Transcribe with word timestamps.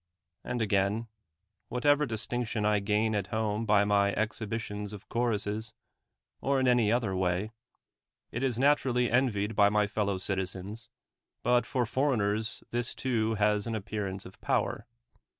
And 0.43 0.63
again, 0.63 1.09
whatever 1.69 2.07
distinction 2.07 2.65
I 2.65 2.79
gain 2.79 3.13
at 3.13 3.27
home 3.27 3.67
by 3.67 3.83
my 3.85 4.13
exhi 4.15 4.47
bitions 4.47 4.93
of 4.93 5.07
choruses, 5.09 5.73
or 6.41 6.59
in 6.59 6.67
any 6.67 6.91
other 6.91 7.15
way, 7.15 7.51
it 8.31 8.41
is 8.41 8.57
naturally 8.57 9.11
envied 9.11 9.55
by 9.55 9.69
my 9.69 9.85
fellow 9.85 10.17
citizens, 10.17 10.89
but 11.43 11.67
for 11.67 11.85
foreigners 11.85 12.63
this 12.71 12.95
too 12.95 13.35
has 13.35 13.67
an 13.67 13.75
appearance 13.75 14.25
of 14.25 14.41
power. 14.41 14.87